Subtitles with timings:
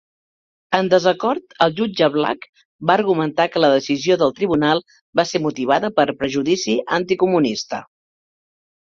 [0.77, 2.47] En desacord, el Jutge Black
[2.91, 4.85] va argumentar que la decisió del Tribunal
[5.21, 7.87] va ser motivada per prejudici anticomunista.